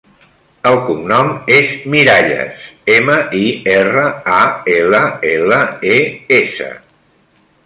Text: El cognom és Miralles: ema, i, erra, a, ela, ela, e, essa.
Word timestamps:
El 0.69 0.77
cognom 0.85 1.27
és 1.57 1.73
Miralles: 1.95 2.65
ema, 2.95 3.19
i, 3.43 3.45
erra, 3.77 4.07
a, 4.39 4.41
ela, 4.79 5.03
ela, 5.35 5.63
e, 5.99 6.03
essa. 6.43 6.73